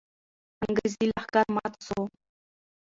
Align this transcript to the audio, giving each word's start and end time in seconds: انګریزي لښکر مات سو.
انګریزي 0.65 1.03
لښکر 1.09 1.45
مات 1.55 1.73
سو. 1.87 1.99